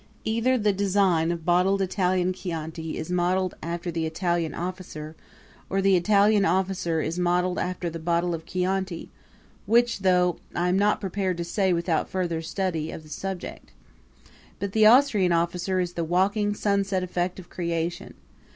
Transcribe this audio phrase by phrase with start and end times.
[0.23, 5.15] Either the design of bottled Italian chianti is modeled after the Italian officer
[5.69, 9.11] or the Italian officer is modeled after the bottle of chianti
[9.67, 13.73] which, though, I am not prepared to say without further study of the subject.
[14.57, 18.15] But the Austrian officer is the walking sunset effect of creation.